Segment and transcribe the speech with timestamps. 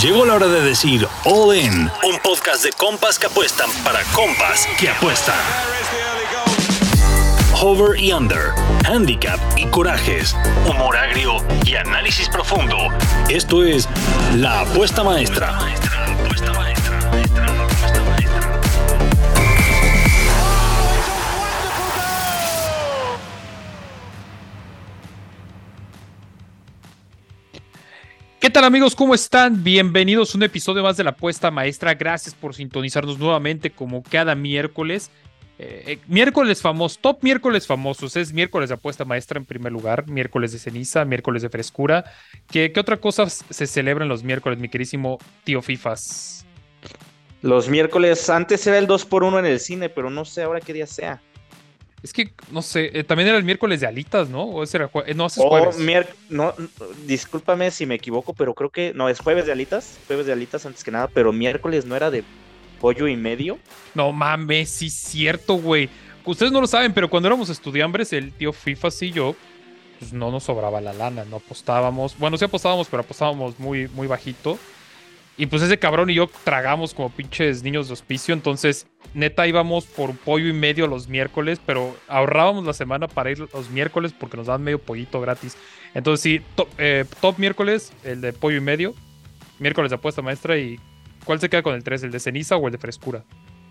[0.00, 4.68] Llegó la hora de decir All In, un podcast de compas que apuestan para compas
[4.78, 5.34] que apuestan.
[7.60, 8.52] Hover y Under,
[8.84, 10.36] Handicap y Corajes,
[10.68, 12.76] humor agrio y análisis profundo.
[13.28, 13.88] Esto es
[14.36, 15.58] La Apuesta Maestra.
[28.48, 28.96] ¿Qué tal amigos?
[28.96, 29.62] ¿Cómo están?
[29.62, 31.92] Bienvenidos a un episodio más de la apuesta maestra.
[31.92, 35.10] Gracias por sintonizarnos nuevamente como cada miércoles.
[35.58, 38.16] Eh, eh, miércoles famosos, top miércoles famosos.
[38.16, 42.06] Es miércoles de apuesta maestra en primer lugar, miércoles de ceniza, miércoles de frescura.
[42.50, 46.46] ¿Qué, otra cosa se celebran los miércoles, mi querísimo tío Fifas?
[47.42, 50.62] Los miércoles, antes era el 2 por 1 en el cine, pero no sé ahora
[50.62, 51.20] qué día sea.
[52.02, 54.44] Es que, no sé, eh, también era el miércoles de alitas, ¿no?
[54.44, 55.78] O ese era eh, no, ese es O jueves.
[55.80, 56.54] mier- no,
[57.06, 60.64] discúlpame si me equivoco, pero creo que no, es jueves de alitas, jueves de alitas
[60.64, 62.22] antes que nada, pero miércoles no era de
[62.80, 63.58] pollo y medio.
[63.94, 65.88] No mames, sí cierto, güey.
[66.24, 69.34] Ustedes no lo saben, pero cuando éramos estudiambres, el tío Fifas y yo,
[69.98, 72.16] pues no nos sobraba la lana, no apostábamos.
[72.18, 74.58] Bueno, sí apostábamos, pero apostábamos muy, muy bajito.
[75.38, 78.34] Y pues ese cabrón y yo tragamos como pinches niños de hospicio.
[78.34, 83.30] Entonces, neta, íbamos por un pollo y medio los miércoles, pero ahorrábamos la semana para
[83.30, 85.56] ir los miércoles porque nos dan medio pollito gratis.
[85.94, 88.94] Entonces, sí, top, eh, top miércoles, el de pollo y medio.
[89.60, 90.58] Miércoles de apuesta maestra.
[90.58, 90.80] ¿Y
[91.24, 92.02] cuál se queda con el 3?
[92.02, 93.22] ¿El de ceniza o el de frescura?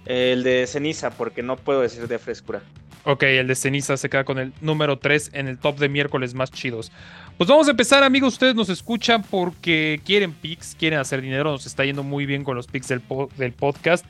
[0.05, 2.61] El de ceniza, porque no puedo decir de frescura.
[3.03, 6.33] Ok, el de ceniza se queda con el número 3 en el top de miércoles
[6.33, 6.91] más chidos.
[7.37, 8.33] Pues vamos a empezar, amigos.
[8.33, 11.51] Ustedes nos escuchan porque quieren picks, quieren hacer dinero.
[11.51, 14.05] Nos está yendo muy bien con los picks del, po- del podcast.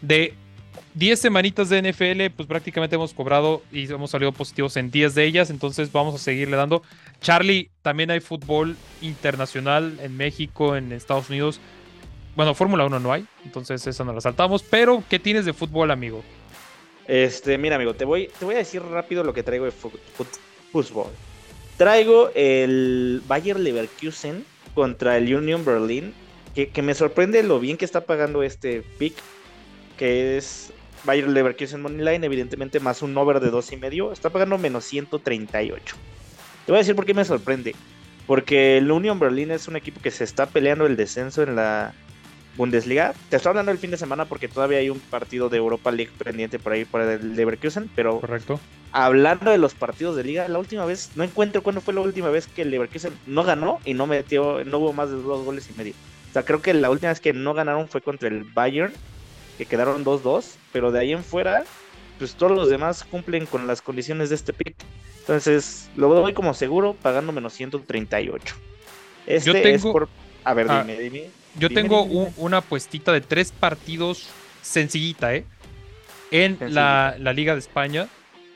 [0.00, 0.34] De
[0.94, 5.24] 10 semanitas de NFL, pues prácticamente hemos cobrado y hemos salido positivos en 10 de
[5.24, 5.50] ellas.
[5.50, 6.82] Entonces vamos a seguirle dando.
[7.20, 11.60] Charlie, también hay fútbol internacional en México, en Estados Unidos.
[12.36, 14.62] Bueno, Fórmula 1 no hay, entonces esa no la saltamos.
[14.62, 16.22] Pero, ¿qué tienes de fútbol, amigo?
[17.08, 21.06] Este, mira, amigo, te voy, te voy a decir rápido lo que traigo de fútbol.
[21.78, 26.12] Traigo el Bayer Leverkusen contra el Union Berlin,
[26.54, 29.14] que, que me sorprende lo bien que está pagando este pick,
[29.96, 30.74] que es
[31.04, 35.96] Bayer Leverkusen Moneyline, evidentemente más un over de dos y medio, está pagando menos 138.
[36.66, 37.74] Te voy a decir por qué me sorprende.
[38.26, 41.94] Porque el Union Berlin es un equipo que se está peleando el descenso en la
[42.56, 43.14] Bundesliga.
[43.28, 46.12] Te estoy hablando el fin de semana porque todavía hay un partido de Europa League
[46.22, 48.58] pendiente por ahí para el Leverkusen, pero ¿Correcto?
[48.92, 52.30] hablando de los partidos de liga, la última vez, no encuentro cuándo fue la última
[52.30, 55.68] vez que el Leverkusen no ganó y no metió, no hubo más de dos goles
[55.72, 55.94] y medio.
[56.30, 58.92] O sea, creo que la última vez que no ganaron fue contra el Bayern,
[59.58, 61.64] que quedaron 2-2, pero de ahí en fuera,
[62.18, 64.74] pues todos los demás cumplen con las condiciones de este pick.
[65.20, 68.54] Entonces, lo doy como seguro, pagando menos 138.
[69.26, 70.08] Este Yo es tengo- por...
[70.46, 71.30] A ver, Ah, dime, dime.
[71.58, 72.34] Yo Dime, tengo dime, un- dime.
[72.38, 74.28] una apuestita de tres partidos
[74.62, 75.44] sencillita, ¿eh?
[76.30, 78.08] En la, la Liga de España.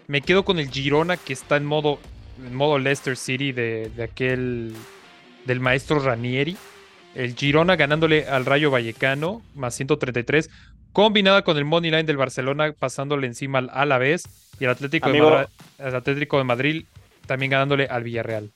[0.06, 1.98] Me quedo con el Girona, que está en modo,
[2.44, 4.74] en modo Leicester City de, de aquel.
[5.46, 6.56] del maestro Ranieri.
[7.14, 10.48] El Girona ganándole al Rayo Vallecano, más 133.
[10.92, 14.24] Combinada con el Money Line del Barcelona, pasándole encima al Alavés.
[14.60, 15.46] Y el Atlético, de,
[15.78, 16.84] el Atlético de Madrid
[17.26, 18.50] también ganándole al Villarreal.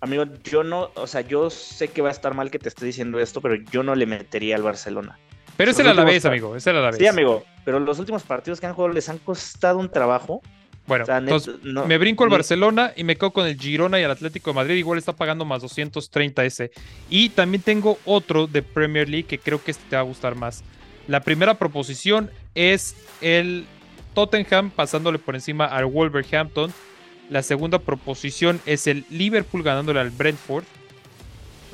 [0.00, 2.84] Amigo, yo no, o sea, yo sé que va a estar mal que te esté
[2.84, 5.18] diciendo esto, pero yo no le metería al Barcelona.
[5.56, 6.54] Pero es Los el últimos Alavés, amigo.
[6.56, 6.98] Es el Alavés.
[6.98, 10.42] Sí, amigo, pero los últimos partidos que han jugado les han costado un trabajo.
[10.86, 13.58] Bueno, O sea, net- entonces, no- me brinco al Barcelona y me quedo con el
[13.58, 14.76] Girona y el Atlético de Madrid.
[14.76, 16.70] Igual está pagando más 230 ese.
[17.10, 20.34] Y también tengo otro de Premier League que creo que este te va a gustar
[20.36, 20.62] más.
[21.08, 23.64] La primera proposición es el
[24.14, 26.72] Tottenham pasándole por encima al Wolverhampton.
[27.30, 30.64] La segunda proposición es el Liverpool ganándole al Brentford.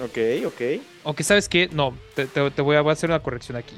[0.02, 0.80] Ok, ok.
[1.04, 3.74] Aunque sabes que, no, te, te- te voy, a, voy a hacer una corrección aquí.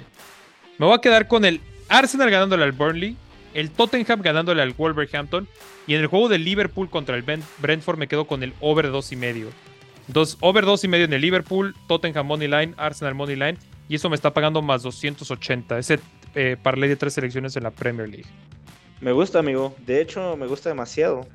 [0.78, 3.16] Me voy a quedar con el Arsenal ganándole al Burnley,
[3.54, 5.48] el Tottenham ganándole al Wolverhampton
[5.86, 8.90] y en el juego del Liverpool contra el Ben- Brentford me quedo con el over
[8.90, 9.48] 2 y medio.
[10.06, 13.56] Dos, over 2 y medio en el Liverpool, Tottenham Money Line, Arsenal Money Line
[13.88, 15.78] y eso me está pagando más 280.
[15.78, 15.98] Ese
[16.34, 18.26] eh, parlay de tres selecciones en la Premier League.
[19.00, 19.74] Me gusta, amigo.
[19.86, 21.26] De hecho, me gusta demasiado.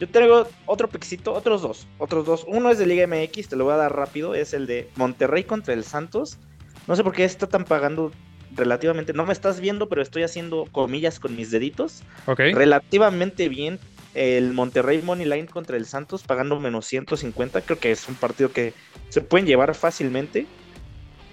[0.00, 1.86] Yo traigo otro piquecito, otros dos.
[1.98, 2.44] Otros dos.
[2.48, 4.34] Uno es de Liga MX, te lo voy a dar rápido.
[4.34, 6.38] Es el de Monterrey contra el Santos.
[6.86, 8.10] No sé por qué está tan pagando
[8.56, 9.12] relativamente.
[9.12, 12.02] No me estás viendo, pero estoy haciendo comillas con mis deditos.
[12.26, 12.40] Ok.
[12.54, 13.78] Relativamente bien.
[14.14, 17.60] El Monterrey Money Line contra el Santos pagando menos 150.
[17.60, 18.72] Creo que es un partido que
[19.10, 20.46] se pueden llevar fácilmente.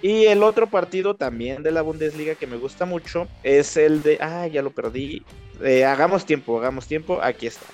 [0.02, 4.18] Y el otro partido también de la Bundesliga que me gusta mucho es el de.
[4.20, 5.24] Ah, ya lo perdí.
[5.64, 7.18] Eh, hagamos tiempo, hagamos tiempo.
[7.22, 7.66] Aquí está.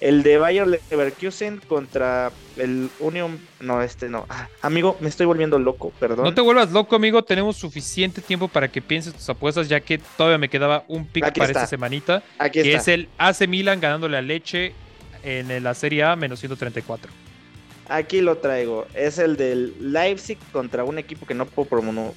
[0.00, 3.38] El de Bayer Leverkusen contra el Union.
[3.60, 4.26] No, este no.
[4.28, 6.24] Ah, amigo, me estoy volviendo loco, perdón.
[6.24, 7.22] No te vuelvas loco, amigo.
[7.22, 11.32] Tenemos suficiente tiempo para que pienses tus apuestas, ya que todavía me quedaba un pick
[11.36, 12.22] para esta semanita.
[12.38, 14.74] Aquí que es el AC Milan ganándole a Leche
[15.22, 17.10] en la Serie A menos 134.
[17.88, 18.86] Aquí lo traigo.
[18.94, 21.68] Es el del Leipzig contra un equipo que no puedo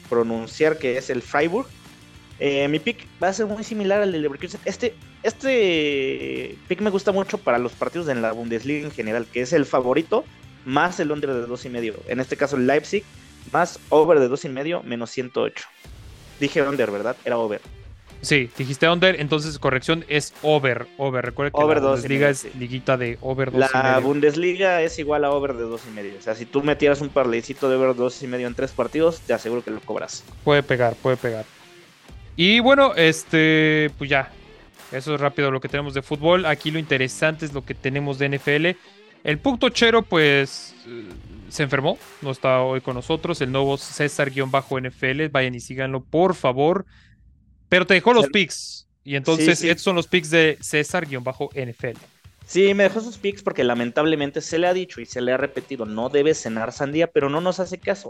[0.10, 1.68] pronunciar, que es el Freiburg.
[2.40, 4.60] Eh, mi pick va a ser muy similar al de Leverkusen.
[4.66, 4.94] Este,
[5.24, 9.54] este pick me gusta mucho para los partidos de la Bundesliga en general, que es
[9.54, 10.24] el favorito
[10.66, 11.96] más el under de dos y medio.
[12.08, 13.04] En este caso el Leipzig
[13.52, 15.66] más over de dos y medio menos 108.
[16.40, 17.16] Dije under, ¿verdad?
[17.26, 17.62] Era over.
[18.22, 21.24] Sí, dijiste under, entonces corrección es over, over.
[21.24, 25.54] Recuerda que la Bundesliga es liguita de over 2 La Bundesliga es igual a over
[25.54, 26.14] de dos y medio.
[26.18, 29.22] O sea, si tú metieras un parlecito de over dos y medio en tres partidos,
[29.22, 30.24] te aseguro que lo cobras.
[30.44, 31.46] Puede pegar, puede pegar.
[32.38, 34.32] Y bueno, este, pues ya,
[34.92, 36.46] eso es rápido lo que tenemos de fútbol.
[36.46, 38.68] Aquí lo interesante es lo que tenemos de NFL.
[39.24, 41.10] El punto chero, pues, eh,
[41.50, 43.42] se enfermó, no está hoy con nosotros.
[43.42, 46.86] El nuevo César-NFL, vayan y síganlo, por favor.
[47.70, 48.88] Pero te dejó los picks.
[49.04, 51.98] Y entonces estos son los picks de César-NFL.
[52.46, 55.38] Sí, me dejó sus picks porque lamentablemente se le ha dicho y se le ha
[55.38, 58.10] repetido, no debes cenar sandía, pero no nos hace caso.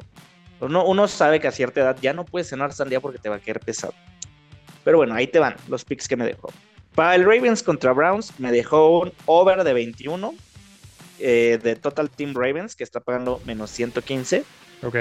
[0.59, 3.38] Uno, uno sabe que a cierta edad ya no puedes cenar sandía porque te va
[3.38, 3.94] a quedar pesado.
[4.88, 6.50] Pero bueno, ahí te van los picks que me dejó.
[6.95, 10.34] Para el Ravens contra Browns me dejó un over de 21
[11.19, 14.45] eh, de Total Team Ravens que está pagando menos 115.
[14.84, 14.95] Ok.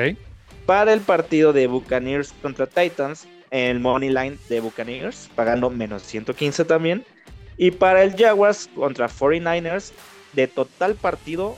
[0.66, 6.64] Para el partido de Buccaneers contra Titans el money line de Buccaneers, pagando menos 115
[6.64, 7.04] también.
[7.56, 9.92] Y para el Jaguars contra 49ers,
[10.32, 11.56] de total partido,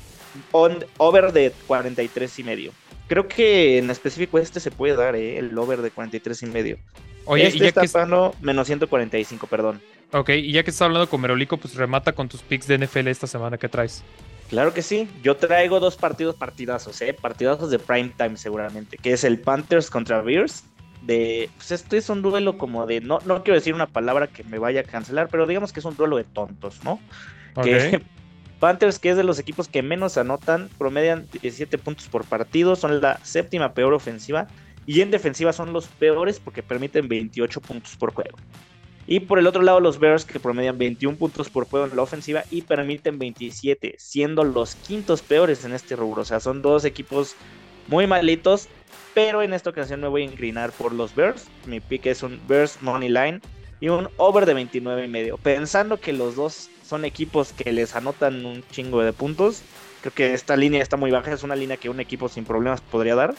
[0.53, 2.73] on, over de 43 y medio.
[3.09, 5.39] Creo que en específico este se puede dar, ¿eh?
[5.39, 6.79] el over de 43 y medio.
[7.25, 7.89] Oye, este y ya está que...
[7.89, 9.81] pagando menos 145, perdón.
[10.13, 13.09] Ok, y ya que estás hablando con Merolico, pues remata con tus picks de NFL
[13.09, 14.03] esta semana que traes.
[14.49, 17.15] Claro que sí, yo traigo dos partidos partidazos, ¿eh?
[17.15, 20.65] partidazos de prime time seguramente, que es el Panthers contra Bears
[21.03, 24.45] de, pues este es un duelo como de, no, no quiero decir una palabra que
[24.45, 27.01] me vaya a cancelar, pero digamos que es un duelo de tontos, ¿no?
[27.63, 28.03] Que
[28.59, 33.01] Panthers, que es de los equipos que menos anotan, promedian 17 puntos por partido, son
[33.01, 34.49] la séptima peor ofensiva
[34.87, 38.39] y en defensiva son los peores porque permiten 28 puntos por juego.
[39.07, 42.03] Y por el otro lado, los Bears que promedian 21 puntos por juego en la
[42.03, 46.23] ofensiva y permiten 27, siendo los quintos peores en este rubro.
[46.23, 47.35] O sea, son dos equipos
[47.87, 48.69] muy malitos
[49.19, 51.49] pero en esta ocasión me voy a inclinar por los Bears.
[51.67, 53.41] Mi pick es un Bears Money Line
[53.81, 55.37] y un over de 29 y medio.
[55.39, 59.63] Pensando que los dos son equipos que les anotan un chingo de puntos.
[60.01, 61.33] Creo que esta línea está muy baja.
[61.33, 63.35] Es una línea que un equipo sin problemas podría dar.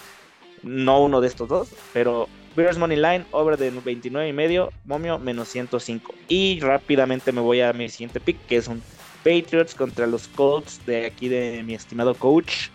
[0.62, 1.70] No uno de estos dos.
[1.92, 4.72] Pero Bears Money Line, over de 29 y medio.
[4.86, 6.14] Momio menos 105.
[6.28, 8.38] Y rápidamente me voy a mi siguiente pick.
[8.46, 8.84] Que es un
[9.24, 12.70] Patriots contra los Colts de aquí de mi estimado coach.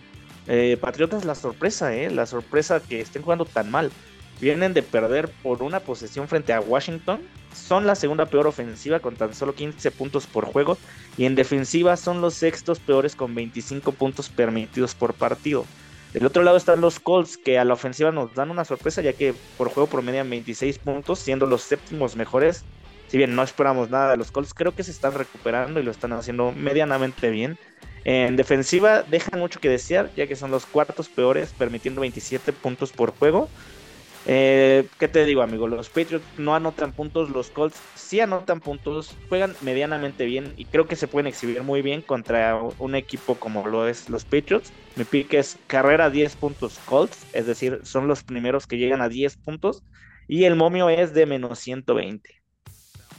[0.48, 3.92] Eh, Patriotas la sorpresa, eh, la sorpresa que estén jugando tan mal.
[4.40, 7.20] Vienen de perder por una posesión frente a Washington.
[7.54, 10.76] Son la segunda peor ofensiva con tan solo 15 puntos por juego.
[11.16, 15.64] Y en defensiva son los sextos peores con 25 puntos permitidos por partido.
[16.12, 19.14] Del otro lado están los Colts, que a la ofensiva nos dan una sorpresa, ya
[19.14, 22.64] que por juego promedian 26 puntos, siendo los séptimos mejores.
[23.08, 25.90] Si bien no esperamos nada de los Colts, creo que se están recuperando y lo
[25.90, 27.58] están haciendo medianamente bien.
[28.04, 32.92] En defensiva dejan mucho que desear, ya que son los cuartos peores, permitiendo 27 puntos
[32.92, 33.48] por juego.
[34.26, 35.68] Eh, ¿Qué te digo, amigo?
[35.68, 40.86] Los Patriots no anotan puntos, los Colts sí anotan puntos, juegan medianamente bien y creo
[40.86, 44.72] que se pueden exhibir muy bien contra un equipo como lo es los Patriots.
[44.96, 49.08] Mi pick es carrera 10 puntos Colts, es decir, son los primeros que llegan a
[49.08, 49.82] 10 puntos
[50.26, 52.30] y el momio es de menos 120.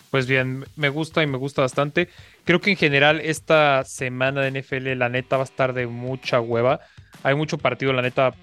[0.10, 2.10] Pues bien, me gusta y me gusta bastante.
[2.46, 6.40] Creo que en general esta semana de NFL, la neta, va a estar de mucha
[6.40, 6.80] hueva.
[7.22, 8.34] Hay mucho partido, la neta,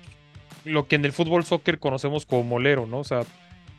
[0.64, 2.98] lo que en el fútbol soccer conocemos como molero, ¿no?
[2.98, 3.22] O sea,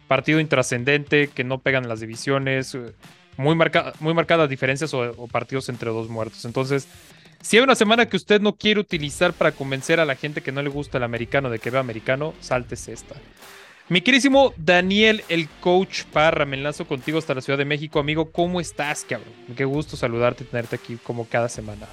[0.07, 2.93] partido intrascendente, que no pegan las divisiones, eh,
[3.37, 3.55] muy,
[3.99, 6.45] muy marcadas diferencias o, o, partidos entre dos muertos.
[6.45, 6.87] Entonces,
[7.41, 10.51] si hay una semana que usted no quiere utilizar para convencer a la gente que
[10.51, 13.15] no le gusta el americano de que vea americano, sáltese esta.
[13.89, 17.99] Mi querísimo Daniel, el coach Parra, me enlazo contigo hasta la Ciudad de México.
[17.99, 19.33] Amigo, ¿cómo estás, cabrón?
[19.57, 21.87] Qué gusto saludarte y tenerte aquí como cada semana.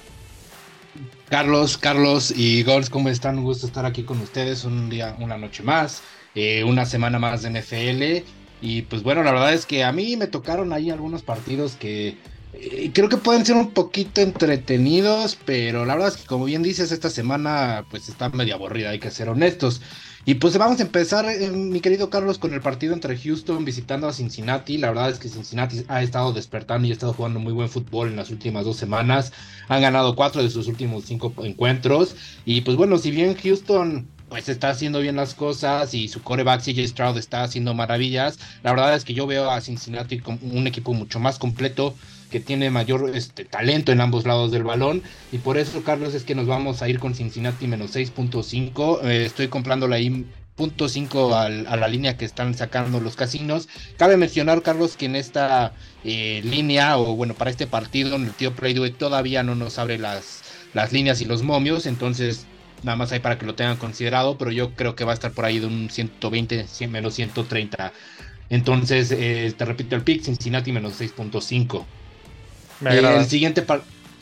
[1.31, 3.37] Carlos, Carlos y Gons, ¿cómo están?
[3.37, 6.03] Un gusto estar aquí con ustedes un día, una noche más,
[6.35, 8.27] eh, una semana más de NFL.
[8.61, 12.17] Y pues bueno, la verdad es que a mí me tocaron ahí algunos partidos que
[12.51, 16.63] eh, creo que pueden ser un poquito entretenidos, pero la verdad es que como bien
[16.63, 19.81] dices, esta semana pues está medio aburrida, hay que ser honestos.
[20.23, 24.07] Y pues vamos a empezar, eh, mi querido Carlos, con el partido entre Houston visitando
[24.07, 24.77] a Cincinnati.
[24.77, 28.09] La verdad es que Cincinnati ha estado despertando y ha estado jugando muy buen fútbol
[28.09, 29.33] en las últimas dos semanas.
[29.67, 32.15] Han ganado cuatro de sus últimos cinco encuentros.
[32.45, 36.61] Y pues bueno, si bien Houston pues está haciendo bien las cosas y su coreback
[36.61, 40.67] CJ Stroud está haciendo maravillas, la verdad es que yo veo a Cincinnati como un
[40.67, 41.95] equipo mucho más completo
[42.31, 45.03] que tiene mayor este, talento en ambos lados del balón.
[45.31, 49.03] Y por eso, Carlos, es que nos vamos a ir con Cincinnati menos 6.5.
[49.03, 53.67] Eh, estoy comprando ahí punto 5 a la línea que están sacando los casinos.
[53.97, 55.73] Cabe mencionar, Carlos, que en esta
[56.03, 59.97] eh, línea, o bueno, para este partido, en el tío Playdue todavía no nos abre
[59.97, 60.43] las,
[60.91, 61.85] líneas y los momios.
[61.85, 62.45] Entonces,
[62.83, 65.31] nada más hay para que lo tengan considerado, pero yo creo que va a estar
[65.31, 67.91] por ahí de un 120, 100 menos 130.
[68.49, 71.85] Entonces, eh, te repito el pick, Cincinnati menos 6.5
[72.85, 73.63] el, siguiente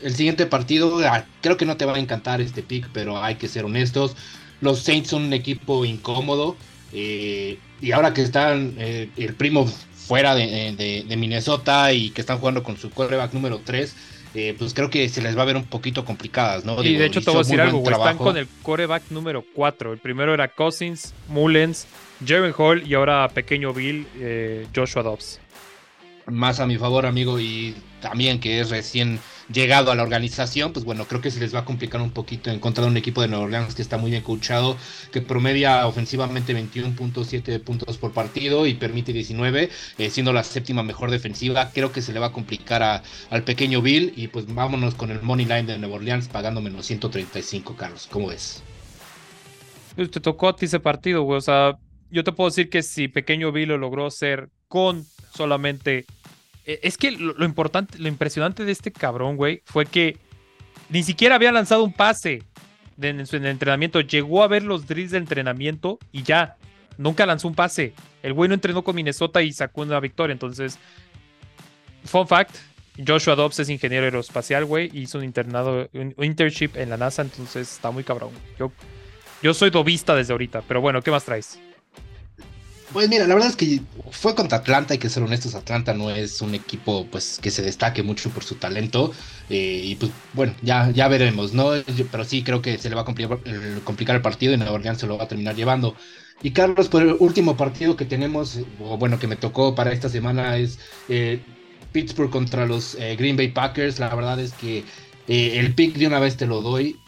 [0.01, 3.36] el siguiente partido, ah, creo que no te va a encantar este pick, pero hay
[3.36, 4.16] que ser honestos.
[4.62, 6.56] Los Saints son un equipo incómodo.
[6.92, 12.63] Eh, y ahora que están eh, el primo fuera de, Minnesota y que están jugando
[12.63, 13.96] con su quarterback número 3,
[14.34, 16.84] eh, pues creo que se les va a ver un poquito complicadas, ¿no?
[16.84, 19.94] Y de hecho te voy a decir algo, Están con el quarterback número 4.
[19.94, 21.88] El primero era Cousins, Mullens,
[22.25, 24.08] Jaren Hall y ahora pequeño Bill,
[24.75, 25.39] Joshua Dobbs
[26.32, 29.20] más a mi favor, amigo, y también que es recién
[29.52, 32.52] llegado a la organización, pues bueno, creo que se les va a complicar un poquito
[32.52, 34.78] en contra de un equipo de Nueva Orleans que está muy bien coachado,
[35.12, 41.12] que promedia ofensivamente 21.7 puntos por partido y permite 19, eh, siendo la séptima mejor
[41.12, 41.72] defensiva.
[41.74, 45.12] Creo que se le va a complicar a, al pequeño Bill y pues vámonos con
[45.12, 48.08] el money line de Nueva Orleans pagando menos 135, Carlos.
[48.12, 48.62] ¿Cómo ves?
[49.96, 51.38] Pues te tocó a ti ese partido, güey.
[51.38, 51.78] O sea,
[52.12, 55.06] yo te puedo decir que si pequeño Bill lo logró hacer con
[55.36, 56.06] solamente
[56.84, 60.18] es que lo, importante, lo impresionante de este cabrón, güey, fue que
[60.90, 62.44] ni siquiera había lanzado un pase
[63.02, 64.02] en, su entrenamiento.
[64.02, 66.58] Llegó a ver los drills de entrenamiento y ya.
[66.98, 67.94] Nunca lanzó un pase.
[68.22, 70.34] El güey no entrenó con Minnesota y sacó una victoria.
[70.34, 70.78] Entonces,
[72.04, 72.56] fun fact:
[73.08, 77.22] Joshua Dobbs es ingeniero aeroespacial, güey, hizo un internado, un internship en la NASA.
[77.22, 78.32] Entonces, está muy cabrón.
[78.58, 78.72] Yo,
[79.42, 80.62] yo soy dobista desde ahorita.
[80.68, 81.58] Pero bueno, ¿qué más traes?
[82.91, 86.10] Pues mira, la verdad es que fue contra Atlanta, hay que ser honestos, Atlanta no
[86.10, 89.13] es un equipo pues que se destaque mucho por su talento
[89.48, 91.69] eh, y pues bueno, ya, ya veremos, ¿no?
[92.12, 93.39] Pero sí creo que se le va a complicar,
[93.84, 95.96] complicar el partido y Nueva Orleans se lo va a terminar llevando.
[96.41, 100.10] Y Carlos, por el último partido que tenemos, o bueno, que me tocó para esta
[100.10, 100.79] semana es
[101.10, 101.43] eh,
[101.91, 104.84] Pittsburgh contra los eh, Green Bay Packers, la verdad es que
[105.27, 107.00] el pick de una vez te lo doy,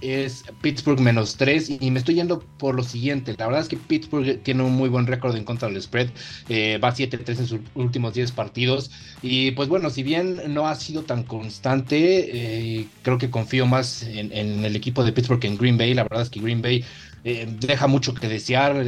[0.00, 3.34] es Pittsburgh menos 3 y me estoy yendo por lo siguiente.
[3.38, 6.10] La verdad es que Pittsburgh tiene un muy buen récord en contra del spread.
[6.48, 8.90] Eh, va 7-3 en sus últimos 10 partidos.
[9.22, 14.02] Y pues bueno, si bien no ha sido tan constante, eh, creo que confío más
[14.02, 14.32] en,
[14.64, 15.94] el equipo de Pittsburgh que en Green Bay.
[15.94, 16.84] La verdad es que Green Bay
[17.24, 18.84] eh, deja mucho que desear.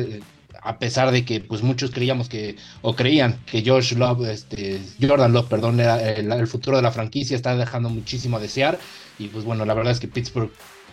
[0.61, 5.33] a pesar de que pues muchos creíamos que o creían que Josh Love, este, Jordan
[5.33, 8.79] Love, perdón, era el, el futuro de la franquicia, está dejando muchísimo a desear.
[9.19, 10.51] Y pues bueno, la verdad es que Pittsburgh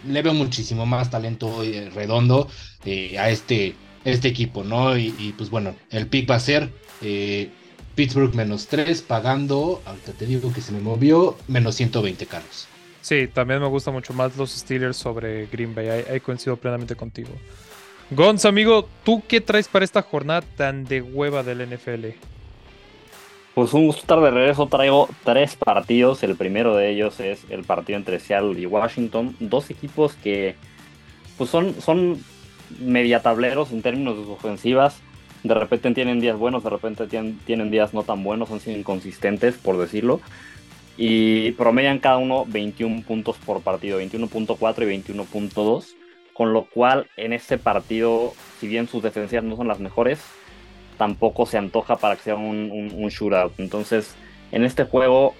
[0.08, 2.50] le veo muchísimo más talento eh, redondo
[2.86, 4.98] eh, a este, este equipo, ¿no?
[4.98, 6.70] Y, pues bueno, el pick va a ser
[7.02, 7.50] eh,
[7.96, 12.68] Pittsburgh menos 3, pagando, ahorita te digo que se me movió, menos 120, Carlos.
[13.02, 17.30] Sí, también me gusta mucho más los Steelers sobre Green Bay, ahí, coincido plenamente contigo.
[18.12, 22.08] Gonz, amigo, ¿tú qué traes para esta jornada tan de hueva del NFL?
[23.56, 24.68] Pues un gusto estar de regreso.
[24.68, 26.22] Traigo tres partidos.
[26.24, 29.34] El primero de ellos es el partido entre Seattle y Washington.
[29.40, 30.56] Dos equipos que
[31.38, 32.22] pues son, son
[32.82, 35.00] mediatableros en términos de sus ofensivas.
[35.44, 39.56] De repente tienen días buenos, de repente tienen, tienen días no tan buenos, son inconsistentes,
[39.56, 40.20] por decirlo.
[40.98, 45.96] Y promedian cada uno 21 puntos por partido, 21.4 y 21.2.
[46.34, 50.20] Con lo cual, en este partido, si bien sus defensivas no son las mejores,
[50.98, 53.60] tampoco se antoja para que sea un, shootout.
[53.60, 54.16] Entonces,
[54.52, 55.34] en este juego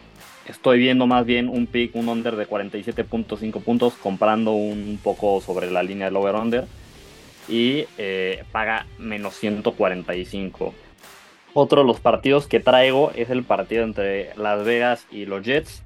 [0.48, 5.72] estoy viendo más bien un pick, un under de 47.5 puntos, comprando un poco sobre
[5.72, 6.66] la línea del over-under.
[7.48, 10.74] Y eh, paga menos 145.
[11.58, 15.84] Otro de los partidos que traigo es el partido entre Las Vegas y los Jets.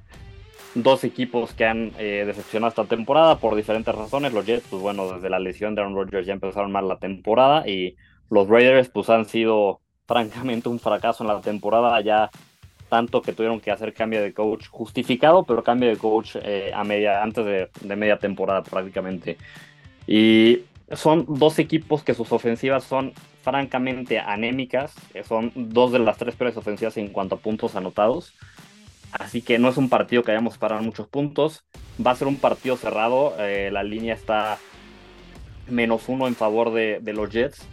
[0.73, 4.33] Dos equipos que han eh, decepcionado esta temporada por diferentes razones.
[4.33, 7.67] Los Jets, pues bueno, desde la lesión de Aaron Rodgers ya empezaron mal la temporada
[7.67, 7.95] y
[8.29, 12.31] los Raiders pues han sido francamente un fracaso en la temporada ya
[12.89, 16.83] tanto que tuvieron que hacer cambio de coach justificado, pero cambio de coach eh, a
[16.83, 19.37] media, antes de, media temporada prácticamente.
[20.07, 24.93] Y son dos equipos que sus ofensivas son francamente anémicas,
[25.27, 28.33] son dos de las tres peores ofensivas en cuanto a puntos anotados.
[29.11, 31.63] Así que no es un partido que hayamos parado muchos puntos.
[32.03, 33.35] Va a ser un partido cerrado.
[33.39, 34.57] Eh, la línea está
[35.67, 37.67] menos uno en favor de los Jets.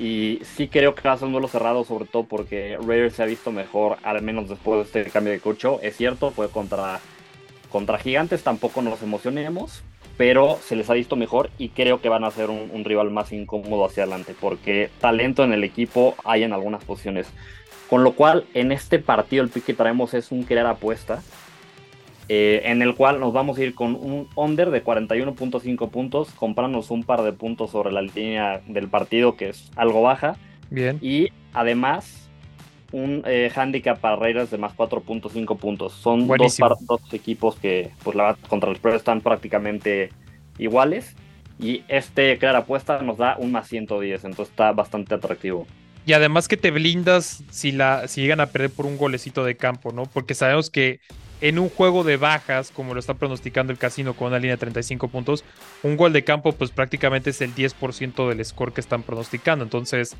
[0.00, 3.22] Y sí creo que va a ser un duelo cerrado, sobre todo porque Raiders se
[3.22, 5.66] ha visto mejor, al menos después de este cambio de coach.
[5.82, 7.00] Es cierto, fue contra,
[7.68, 9.82] contra Gigantes, tampoco nos emocionemos,
[10.16, 13.10] pero se les ha visto mejor y creo que van a ser un, un, rival
[13.10, 17.26] más incómodo hacia adelante, porque talento en el equipo hay en algunas posiciones.
[17.90, 21.22] Con lo cual, en este partido el pick que traemos es un querer apuesta,
[22.32, 26.92] eh, en el cual nos vamos a ir con un under de 41.5 puntos, comprarnos
[26.92, 30.36] un par de puntos sobre la línea del partido, que es algo baja.
[30.70, 30.96] Bien.
[31.02, 32.30] Y además,
[32.92, 35.92] un eh, handicap para Raiders de más 4.5 puntos.
[35.92, 40.10] Son dos, dos, equipos que, pues la verdad, contra el spread están prácticamente
[40.56, 41.16] iguales.
[41.58, 45.66] Y este crear apuesta nos da un más 110, entonces está bastante atractivo.
[46.06, 49.56] Y además que te blindas si, la, si llegan a perder por un golecito de
[49.56, 50.04] campo, ¿no?
[50.04, 51.00] Porque sabemos que
[51.40, 54.60] en un juego de bajas, como lo está pronosticando el casino con una línea de
[54.60, 55.44] 35 puntos,
[55.82, 59.64] un gol de campo pues prácticamente es el 10% del score que están pronosticando.
[59.64, 60.16] Entonces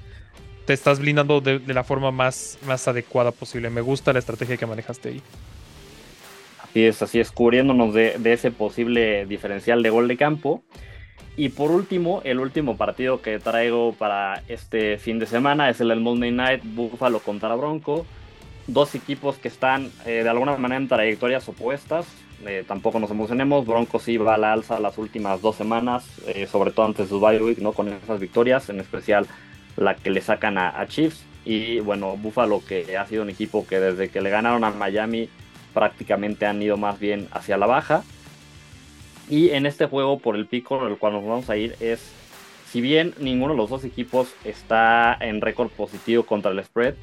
[0.65, 3.71] te estás blindando de, la forma más, más adecuada posible.
[3.71, 5.23] Me gusta la estrategia que manejaste ahí.
[6.63, 10.63] Así es, así es, cubriéndonos de, de ese posible diferencial de gol de campo.
[11.37, 15.89] Y por último, el último partido que traigo para este fin de semana es el
[15.89, 18.07] del Monday Night Buffalo contra Bronco
[18.73, 22.07] dos equipos que están eh, de alguna manera en trayectorias opuestas.
[22.47, 26.71] Eh, tampoco nos emocionemos, Broncos va a la alza las últimas dos semanas, eh, sobre
[26.71, 27.73] todo antes de bye week, ¿no?
[27.73, 29.27] con esas victorias, en especial
[29.77, 31.25] la que le sacan a, a, Chiefs.
[31.45, 35.29] Y bueno, Buffalo que ha sido un equipo que desde que le ganaron a Miami
[35.75, 38.03] prácticamente han ido más bien hacia la baja.
[39.29, 42.13] Y en este juego por el pico el cual nos vamos a ir es,
[42.71, 46.95] si bien ninguno de los dos equipos está en récord positivo contra el spread,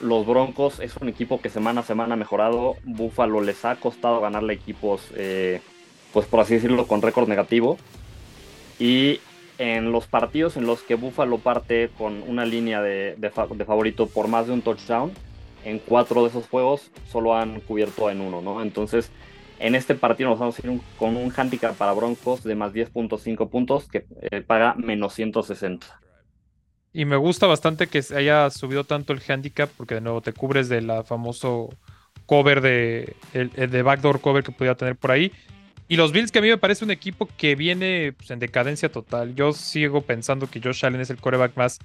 [0.00, 2.76] los Broncos es un equipo que semana a semana ha mejorado.
[2.84, 5.60] Buffalo les ha costado ganarle equipos, eh,
[6.12, 7.78] pues por así decirlo, con récord negativo.
[8.78, 9.20] Y
[9.58, 13.16] en los partidos en los que Buffalo parte con una línea de,
[13.66, 15.12] favorito por más de un touchdown,
[15.64, 18.62] en cuatro de esos juegos solo han cubierto en uno, ¿no?
[18.62, 19.10] Entonces,
[19.58, 23.50] en este partido nos vamos a ir con un handicap para Broncos de más 10.5
[23.50, 26.07] puntos que eh, paga menos 160.
[26.98, 30.68] Y me gusta bastante que haya subido tanto el handicap, porque de nuevo te cubres
[30.68, 31.70] de la famoso
[32.26, 35.30] cover de, el, de backdoor cover que podía tener por ahí.
[35.86, 38.90] Y los Bills, que a mí me parece un equipo que viene pues, en decadencia
[38.90, 39.36] total.
[39.36, 41.78] Yo sigo pensando que Josh Allen es el coreback más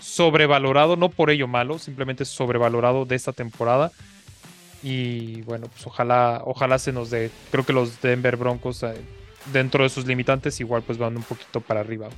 [0.00, 3.92] sobrevalorado, no por ello malo, simplemente sobrevalorado de esta temporada.
[4.82, 7.30] Y bueno, pues ojalá, ojalá se nos dé.
[7.52, 8.96] Creo que los Denver Broncos, eh,
[9.52, 12.08] dentro de sus limitantes, igual pues van un poquito para arriba.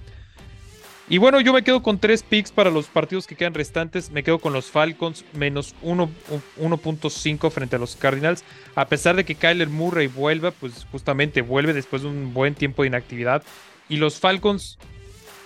[1.10, 4.10] Y bueno, yo me quedo con tres picks para los partidos que quedan restantes.
[4.10, 8.44] Me quedo con los Falcons menos 1.5 frente a los Cardinals.
[8.74, 12.82] A pesar de que Kyler Murray vuelva, pues justamente vuelve después de un buen tiempo
[12.82, 13.42] de inactividad.
[13.88, 14.78] Y los Falcons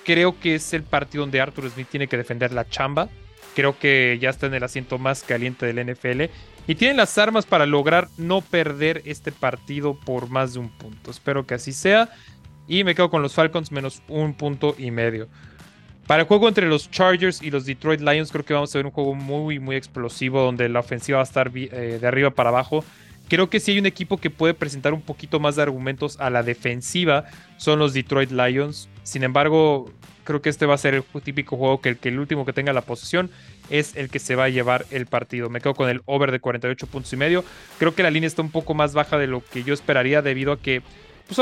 [0.04, 3.08] creo que es el partido donde Arthur Smith tiene que defender la chamba.
[3.54, 6.22] Creo que ya está en el asiento más caliente del NFL.
[6.66, 11.12] Y tienen las armas para lograr no perder este partido por más de un punto.
[11.12, 12.08] Espero que así sea.
[12.66, 15.28] Y me quedo con los Falcons menos un punto y medio.
[16.06, 18.86] Para el juego entre los Chargers y los Detroit Lions, creo que vamos a ver
[18.86, 22.50] un juego muy, muy explosivo, donde la ofensiva va a estar eh, de arriba para
[22.50, 22.84] abajo.
[23.28, 26.28] Creo que si hay un equipo que puede presentar un poquito más de argumentos a
[26.28, 27.24] la defensiva,
[27.56, 28.88] son los Detroit Lions.
[29.04, 29.90] Sin embargo,
[30.24, 32.52] creo que este va a ser el típico juego que el, que el último que
[32.52, 33.30] tenga la posesión
[33.70, 35.48] es el que se va a llevar el partido.
[35.50, 37.44] Me quedo con el over de 48 puntos y medio.
[37.78, 40.52] Creo que la línea está un poco más baja de lo que yo esperaría debido
[40.52, 40.82] a que
[41.26, 41.38] pues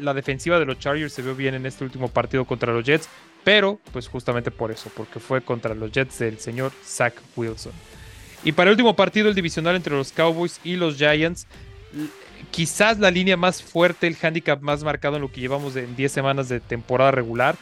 [0.00, 3.08] la, defensiva de los Chargers se vio bien en este último partido contra los Jets,
[3.46, 7.70] pero pues justamente por eso, porque fue contra los Jets del señor Zach Wilson.
[8.42, 11.46] Y para el último partido, el divisional entre los Cowboys y los Giants,
[12.50, 16.10] quizás la línea más fuerte, el handicap más marcado en lo que llevamos en 10
[16.10, 17.54] semanas de temporada regular.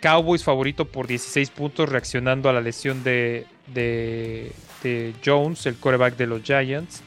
[0.00, 4.52] Cowboys favorito por 16 puntos, reaccionando a la lesión de, de,
[4.84, 7.02] de Jones, el quarterback de los Giants.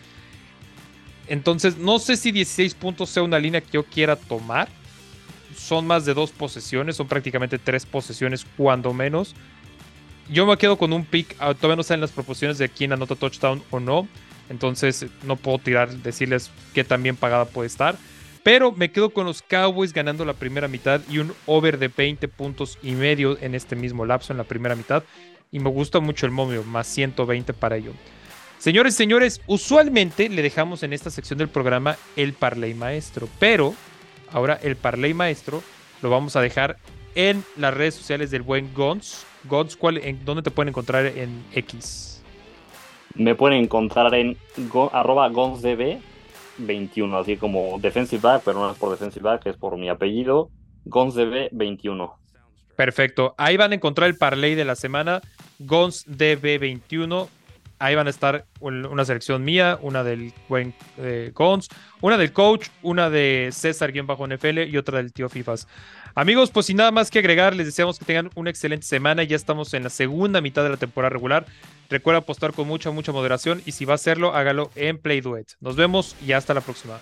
[1.30, 4.68] Entonces, no sé si 16 puntos sea una línea que yo quiera tomar
[5.68, 9.36] son más de dos posesiones, son prácticamente tres posesiones cuando menos.
[10.30, 13.16] Yo me quedo con un pick, ah, todavía no saben las proporciones de quién anota
[13.16, 14.08] touchdown o no,
[14.50, 17.98] entonces no puedo tirar, decirles qué tan bien pagada puede estar.
[18.44, 22.30] Pero me quedo con los Cowboys ganando la primera mitad y un over de 20
[22.30, 25.04] puntos y medio en este mismo lapso en la primera mitad.
[25.52, 27.92] Y me gusta mucho el momio, más 120 para ello.
[28.58, 33.76] Señores, señores, usualmente le dejamos en esta sección del programa el parlay maestro, pero
[34.32, 35.64] Ahora el parlay maestro
[36.02, 36.78] lo vamos a dejar
[37.16, 39.26] en las redes sociales del buen Gons.
[39.46, 42.24] Gons, ¿cuál, en, ¿dónde te pueden encontrar en X?
[43.16, 44.38] Me pueden encontrar en
[44.70, 49.78] go, arroba GonsDB21, así como defensive back, pero no es por defensive back, es por
[49.78, 50.52] mi apellido.
[50.86, 52.14] Gons DB21.
[52.76, 53.34] Perfecto.
[53.38, 55.22] Ahí van a encontrar el parlay de la semana.
[55.58, 57.28] Gons DB21.
[57.80, 61.70] Ahí van a estar un- una selección mía, una del buen eh, Gons,
[62.02, 65.68] una del coach, una de César-NFL y otra del tío Fifas.
[66.16, 69.24] Amigos, pues sin nada más que agregar, les deseamos que tengan una excelente semana.
[69.24, 71.46] Ya estamos en la segunda mitad de la temporada regular.
[71.90, 75.46] Recuerda apostar con mucha, mucha moderación y si va a hacerlo, hágalo en Play Duet.
[75.62, 77.00] Nos vemos y hasta la próxima.